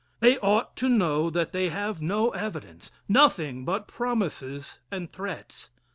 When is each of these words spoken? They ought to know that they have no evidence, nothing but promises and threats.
They 0.19 0.39
ought 0.39 0.75
to 0.77 0.89
know 0.89 1.29
that 1.29 1.51
they 1.51 1.69
have 1.69 2.01
no 2.01 2.31
evidence, 2.31 2.89
nothing 3.07 3.65
but 3.65 3.87
promises 3.87 4.79
and 4.91 5.13
threats. 5.13 5.69